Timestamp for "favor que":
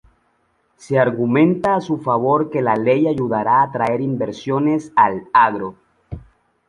1.99-2.63